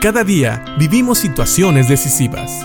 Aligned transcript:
Cada 0.00 0.22
día 0.22 0.64
vivimos 0.78 1.18
situaciones 1.18 1.88
decisivas. 1.88 2.64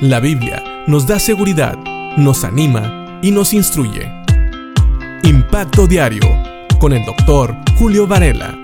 La 0.00 0.18
Biblia 0.18 0.64
nos 0.88 1.06
da 1.06 1.20
seguridad, 1.20 1.78
nos 2.16 2.42
anima 2.42 3.20
y 3.22 3.30
nos 3.30 3.52
instruye. 3.54 4.10
Impacto 5.22 5.86
Diario 5.86 6.24
con 6.80 6.92
el 6.92 7.04
doctor 7.04 7.54
Julio 7.78 8.08
Varela. 8.08 8.58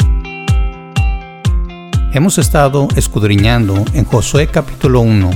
Hemos 2.13 2.39
estado 2.39 2.89
escudriñando 2.97 3.85
en 3.95 4.05
Josué 4.05 4.49
capítulo 4.49 5.01
1 5.03 5.31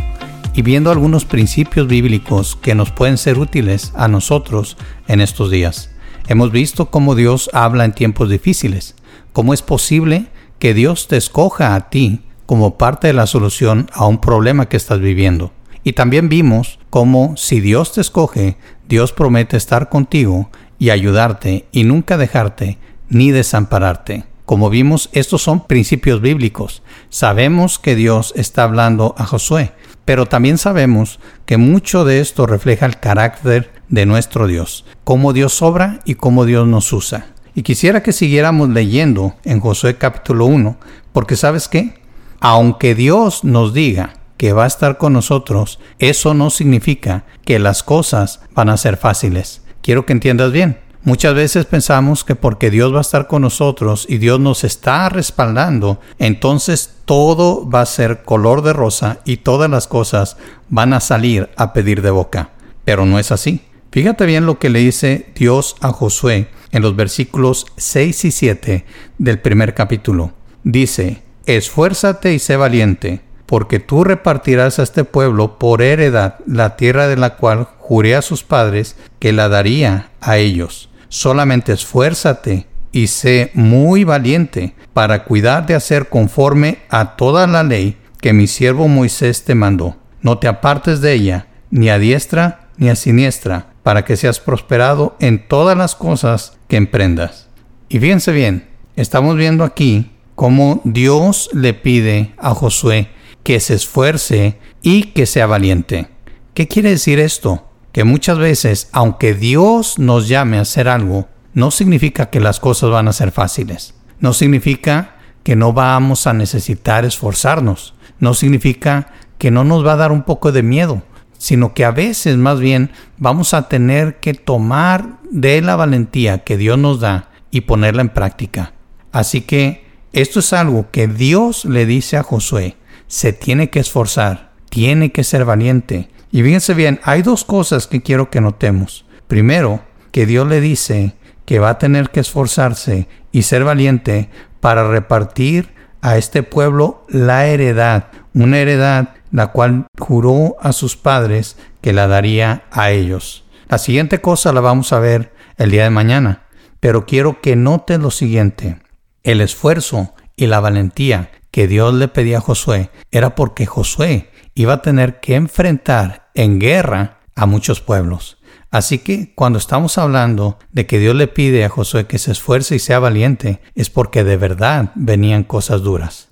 y 0.53 0.63
viendo 0.63 0.91
algunos 0.91 1.25
principios 1.25 1.87
bíblicos 1.87 2.57
que 2.57 2.75
nos 2.75 2.91
pueden 2.91 3.17
ser 3.17 3.39
útiles 3.39 3.93
a 3.95 4.09
nosotros 4.09 4.77
en 5.07 5.21
estos 5.21 5.53
días. 5.53 5.93
Hemos 6.27 6.51
visto 6.51 6.91
cómo 6.91 7.15
Dios 7.15 7.49
habla 7.53 7.85
en 7.85 7.93
tiempos 7.93 8.29
difíciles, 8.29 8.97
cómo 9.33 9.55
es 9.55 9.63
posible 9.63 10.27
que 10.59 10.75
Dios 10.75 11.07
te 11.07 11.17
escoja 11.17 11.77
a 11.77 11.89
ti 11.89 12.23
como 12.53 12.77
parte 12.77 13.07
de 13.07 13.15
la 13.15 13.27
solución 13.27 13.89
a 13.95 14.05
un 14.05 14.19
problema 14.19 14.69
que 14.69 14.77
estás 14.77 15.01
viviendo. 15.01 15.55
Y 15.85 15.95
también 15.95 16.29
vimos 16.29 16.79
cómo 16.91 17.35
si 17.39 17.61
Dios 17.61 17.95
te 17.95 18.03
escoge, 18.03 18.59
Dios 18.87 19.15
promete 19.15 19.57
estar 19.57 19.89
contigo 19.89 20.51
y 20.79 20.91
ayudarte 20.91 21.65
y 21.73 21.85
nunca 21.85 22.19
dejarte 22.19 22.77
ni 23.09 23.31
desampararte. 23.31 24.27
Como 24.45 24.69
vimos, 24.69 25.09
estos 25.15 25.41
son 25.41 25.67
principios 25.67 26.21
bíblicos. 26.21 26.83
Sabemos 27.09 27.79
que 27.79 27.97
Dios 27.97 28.35
está 28.37 28.65
hablando 28.65 29.15
a 29.17 29.25
Josué, 29.25 29.73
pero 30.05 30.27
también 30.27 30.59
sabemos 30.59 31.21
que 31.47 31.57
mucho 31.57 32.05
de 32.05 32.21
esto 32.21 32.47
refleja 32.47 32.85
el 32.85 33.01
carácter 33.01 33.73
de 33.89 34.05
nuestro 34.05 34.47
Dios, 34.47 34.85
cómo 35.05 35.33
Dios 35.33 35.63
obra 35.63 36.01
y 36.05 36.17
cómo 36.17 36.45
Dios 36.45 36.69
nos 36.69 36.93
usa. 36.93 37.29
Y 37.55 37.63
quisiera 37.63 38.03
que 38.03 38.13
siguiéramos 38.13 38.69
leyendo 38.69 39.37
en 39.43 39.61
Josué 39.61 39.97
capítulo 39.97 40.45
1, 40.45 40.77
porque 41.15 41.37
sabes 41.37 41.69
qué, 41.69 42.02
aunque 42.45 42.97
Dios 42.97 43.45
nos 43.45 43.73
diga 43.73 44.15
que 44.37 44.53
va 44.53 44.65
a 44.65 44.67
estar 44.67 44.99
con 44.99 45.13
nosotros, 45.13 45.79
eso 46.01 46.35
no 46.35 46.51
significa 46.51 47.25
que 47.45 47.61
las 47.61 47.85
cosas 47.85 48.41
van 48.53 48.69
a 48.69 48.77
ser 48.77 48.97
fáciles. 48.97 49.63
Quiero 49.81 50.05
que 50.05 50.13
entiendas 50.13 50.51
bien. 50.51 50.81
Muchas 51.05 51.37
veces 51.37 51.67
pensamos 51.67 52.25
que 52.25 52.35
porque 52.35 52.73
Dios 52.73 52.93
va 52.93 52.99
a 52.99 53.03
estar 53.03 53.29
con 53.29 53.43
nosotros 53.43 54.07
y 54.09 54.19
Dios 54.19 54.41
nos 54.41 54.65
está 54.65 55.09
respaldando, 55.09 56.01
entonces 56.19 56.97
todo 57.05 57.69
va 57.69 57.83
a 57.83 57.87
ser 57.87 58.25
color 58.25 58.63
de 58.63 58.73
rosa 58.73 59.21
y 59.25 59.37
todas 59.37 59.71
las 59.71 59.87
cosas 59.87 60.37
van 60.69 60.95
a 60.95 61.01
salir 61.01 61.49
a 61.57 61.73
pedir 61.73 62.03
de 62.03 62.11
boca. 62.11 62.51
Pero 62.85 63.07
no 63.07 63.21
es 63.21 63.31
así. 63.31 63.61
Fíjate 63.93 64.27
bien 64.27 64.47
lo 64.47 64.59
que 64.59 64.69
le 64.69 64.81
dice 64.81 65.31
Dios 65.37 65.77
a 65.81 65.93
Josué 65.93 66.49
en 66.73 66.83
los 66.83 66.97
versículos 66.97 67.67
6 67.77 68.25
y 68.25 68.31
7 68.33 68.85
del 69.19 69.39
primer 69.39 69.75
capítulo. 69.75 70.33
Dice, 70.65 71.23
Esfuérzate 71.47 72.35
y 72.35 72.39
sé 72.39 72.57
valiente, 72.57 73.21
porque 73.47 73.81
tú 73.81 74.05
repartirás 74.05 74.79
a 74.79 74.85
este 74.85 75.05
pueblo 75.05 75.59
por 75.59 75.83
heredad 75.83 76.37
la 76.47 76.77
tierra 76.77 77.09
de 77.09 77.17
la 77.17 77.37
cual 77.37 77.67
juré 77.79 78.15
a 78.15 78.23
sus 78.23 78.45
padres 78.45 78.97
que 79.19 79.33
la 79.33 79.49
daría 79.49 80.11
a 80.21 80.37
ellos. 80.37 80.89
Solamente 81.09 81.73
esfuérzate 81.73 82.67
y 82.93 83.09
sé 83.09 83.51
muy 83.55 84.05
valiente 84.05 84.75
para 84.93 85.25
cuidar 85.25 85.67
de 85.67 85.75
hacer 85.75 86.09
conforme 86.09 86.79
a 86.89 87.17
toda 87.17 87.47
la 87.47 87.63
ley 87.63 87.97
que 88.21 88.33
mi 88.33 88.47
siervo 88.47 88.87
Moisés 88.87 89.45
te 89.45 89.55
mandó. 89.55 89.97
No 90.21 90.39
te 90.39 90.47
apartes 90.47 91.01
de 91.01 91.13
ella, 91.13 91.47
ni 91.71 91.91
a 91.91 91.99
diestra 91.99 92.69
ni 92.77 92.89
a 92.89 92.95
siniestra, 92.97 93.67
para 93.83 94.05
que 94.05 94.17
seas 94.17 94.41
prosperado 94.41 95.17
en 95.19 95.47
todas 95.47 95.77
las 95.77 95.95
cosas 95.97 96.57
que 96.69 96.77
emprendas. 96.77 97.49
Y 97.89 97.99
fíjense 97.99 98.33
bien, 98.33 98.69
estamos 98.97 99.37
viendo 99.37 99.65
aquí 99.65 100.13
cómo 100.43 100.81
Dios 100.83 101.51
le 101.53 101.73
pide 101.73 102.35
a 102.37 102.53
Josué 102.53 103.11
que 103.45 103.61
se 103.61 103.75
esfuerce 103.75 104.59
y 104.83 105.13
que 105.13 105.25
sea 105.25 105.47
valiente. 105.47 106.09
¿Qué 106.53 106.67
quiere 106.67 106.91
decir 106.91 107.21
esto? 107.21 107.71
Que 107.93 108.03
muchas 108.03 108.39
veces, 108.39 108.89
aunque 108.91 109.35
Dios 109.35 110.01
nos 110.01 110.27
llame 110.27 110.59
a 110.59 110.63
hacer 110.63 110.89
algo, 110.89 111.29
no 111.55 111.71
significa 111.71 112.29
que 112.29 112.41
las 112.41 112.59
cosas 112.59 112.91
van 112.91 113.07
a 113.07 113.13
ser 113.13 113.31
fáciles. 113.31 113.95
No 114.19 114.33
significa 114.33 115.15
que 115.45 115.55
no 115.55 115.73
vamos 115.73 116.27
a 116.27 116.33
necesitar 116.33 117.05
esforzarnos. 117.05 117.95
No 118.19 118.35
significa 118.35 119.13
que 119.39 119.53
no 119.53 119.63
nos 119.63 119.87
va 119.87 119.93
a 119.93 119.97
dar 119.97 120.11
un 120.11 120.25
poco 120.25 120.51
de 120.51 120.65
miedo, 120.65 121.05
sino 121.39 121.73
que 121.73 121.85
a 121.85 121.93
veces 121.93 122.37
más 122.37 122.59
bien 122.59 122.91
vamos 123.17 123.55
a 123.55 123.69
tener 123.69 124.19
que 124.19 124.35
tomar 124.35 125.21
de 125.31 125.63
la 125.63 125.77
valentía 125.77 126.39
que 126.39 126.57
Dios 126.57 126.79
nos 126.79 126.99
da 126.99 127.31
y 127.53 127.61
ponerla 127.61 128.03
en 128.03 128.09
práctica. 128.09 128.73
Así 129.13 129.43
que 129.43 129.92
esto 130.13 130.41
es 130.41 130.53
algo 130.53 130.91
que 130.91 131.09
Dios 131.09 131.65
le 131.65 131.87
dice 131.87 132.17
a 132.17 132.23
Josué. 132.23 132.77
Se 133.07 133.33
tiene 133.33 133.71
que 133.71 133.81
esforzar, 133.81 134.53
tiene 134.69 135.13
que 135.13 135.25
ser 135.25 135.45
valiente. 135.45 136.11
Y 136.31 136.43
fíjense 136.43 136.75
bien, 136.75 137.01
hay 137.05 137.23
dos 137.23 137.45
cosas 137.45 137.87
que 137.87 138.03
quiero 138.03 138.31
que 138.31 138.41
notemos. 138.41 139.05
Primero, 139.27 139.81
que 140.11 140.27
Dios 140.27 140.47
le 140.47 140.61
dice 140.61 141.15
que 141.47 141.59
va 141.59 141.71
a 141.71 141.79
tener 141.79 142.11
que 142.11 142.21
esforzarse 142.21 143.09
y 143.33 143.43
ser 143.43 143.65
valiente 143.65 144.31
para 144.61 144.89
repartir 144.89 145.71
a 146.03 146.17
este 146.17 146.43
pueblo 146.43 147.05
la 147.09 147.47
heredad, 147.47 148.09
una 148.35 148.59
heredad 148.59 149.11
la 149.31 149.49
cual 149.49 149.87
juró 149.99 150.57
a 150.61 150.73
sus 150.73 150.97
padres 150.97 151.57
que 151.81 151.93
la 151.93 152.07
daría 152.07 152.65
a 152.71 152.91
ellos. 152.91 153.45
La 153.69 153.79
siguiente 153.79 154.21
cosa 154.21 154.53
la 154.53 154.61
vamos 154.61 154.93
a 154.93 154.99
ver 154.99 155.33
el 155.57 155.71
día 155.71 155.85
de 155.85 155.91
mañana, 155.91 156.43
pero 156.81 157.07
quiero 157.07 157.41
que 157.41 157.57
noten 157.57 158.03
lo 158.03 158.11
siguiente. 158.11 158.82
El 159.23 159.41
esfuerzo 159.41 160.15
y 160.37 160.47
la 160.47 160.61
valentía 160.61 161.31
que 161.51 161.69
Dios 161.69 161.95
le 161.95 162.09
pedía 162.09 162.39
a 162.39 162.41
Josué 162.41 162.91
era 163.11 163.35
porque 163.35 163.67
Josué 163.67 164.31
iba 164.55 164.75
a 164.75 164.83
tener 164.83 165.21
que 165.21 165.35
enfrentar 165.35 166.31
en 166.35 166.59
guerra 166.59 167.19
a 167.35 167.47
muchos 167.47 167.81
pueblos. 167.81 168.39
Así 168.71 168.99
que 168.99 169.35
cuando 169.35 169.59
estamos 169.59 169.99
hablando 169.99 170.59
de 170.73 170.87
que 170.87 170.99
Dios 170.99 171.15
le 171.15 171.29
pide 171.29 171.65
a 171.65 171.69
Josué 171.69 172.07
que 172.07 172.19
se 172.19 172.33
esfuerce 172.33 172.77
y 172.77 172.79
sea 172.79 172.99
valiente, 172.99 173.61
es 173.75 173.91
porque 173.91 174.25
de 174.25 174.39
verdad 174.39 174.93
venían 174.95 175.45
cosas 175.45 175.83
duras. 175.83 176.31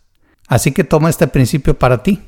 Así 0.48 0.72
que 0.72 0.82
toma 0.82 1.10
este 1.10 1.28
principio 1.28 1.78
para 1.78 2.02
ti. 2.02 2.22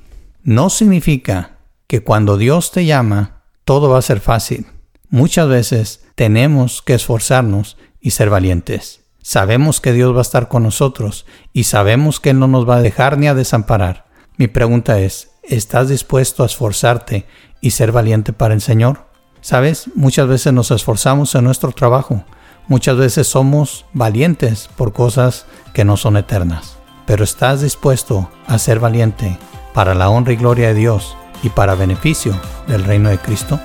No 0.45 0.71
significa 0.71 1.57
que 1.87 2.03
cuando 2.03 2.37
Dios 2.37 2.71
te 2.73 2.85
llama, 2.85 3.43
todo 3.65 3.89
va 3.89 3.99
a 3.99 4.03
ser 4.03 4.21
fácil. 4.21 4.67
Muchas 5.09 5.49
veces 5.49 6.05
tenemos 6.15 6.83
que 6.83 6.95
esforzarnos 6.95 7.79
y 8.01 8.11
ser 8.11 8.29
valientes. 8.29 9.02
Sabemos 9.23 9.81
que 9.81 9.93
Dios 9.93 10.13
va 10.15 10.19
a 10.19 10.23
estar 10.23 10.49
con 10.49 10.65
nosotros 10.65 11.27
y 11.53 11.65
sabemos 11.65 12.19
que 12.19 12.31
Él 12.31 12.41
no 12.41 12.49
nos 12.49 12.69
va 12.69 12.77
a 12.77 12.83
dejar 12.83 13.19
ni 13.19 13.29
a 13.29 13.35
desamparar. 13.35 14.07
Mi 14.37 14.49
pregunta 14.49 14.99
es, 14.99 15.31
¿estás 15.45 15.89
dispuesto 15.89 16.43
a 16.43 16.47
esforzarte 16.47 17.27
y 17.61 17.71
ser 17.71 17.93
valiente 17.93 18.33
para 18.33 18.53
el 18.53 18.61
Señor? 18.61 19.07
Sabes, 19.41 19.91
muchas 19.95 20.27
veces 20.27 20.53
nos 20.53 20.73
esforzamos 20.73 21.35
en 21.37 21.45
nuestro 21.45 21.71
trabajo, 21.71 22.25
muchas 22.67 22.97
veces 22.97 23.29
somos 23.29 23.87
valientes 23.93 24.69
por 24.77 24.93
cosas 24.93 25.47
que 25.73 25.85
no 25.85 25.97
son 25.97 26.17
eternas, 26.17 26.77
pero 27.07 27.23
¿estás 27.23 27.61
dispuesto 27.61 28.29
a 28.47 28.59
ser 28.59 28.81
valiente 28.81 29.39
para 29.73 29.95
la 29.95 30.11
honra 30.11 30.33
y 30.33 30.37
gloria 30.37 30.69
de 30.69 30.75
Dios 30.75 31.17
y 31.45 31.49
para 31.49 31.77
beneficio 31.77 32.39
del 32.67 32.85
reino 32.85 33.09
de 33.09 33.19
Cristo? 33.19 33.61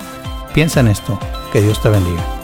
Piensa 0.54 0.80
en 0.80 0.88
esto, 0.88 1.18
que 1.52 1.62
Dios 1.62 1.80
te 1.82 1.88
bendiga. 1.88 2.37